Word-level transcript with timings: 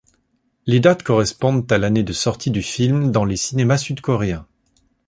Les 0.65 0.79
dates 0.79 1.03
correspondent 1.03 1.71
à 1.71 1.77
l'année 1.77 2.01
de 2.01 2.11
sortie 2.11 2.49
du 2.49 2.63
film 2.63 3.11
dans 3.11 3.23
les 3.23 3.37
cinémas 3.37 3.77
sud-coréens. 3.77 4.47